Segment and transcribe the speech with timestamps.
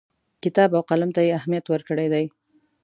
[0.43, 2.25] کتاب او قلم ته یې اهمیت ورکړی دی.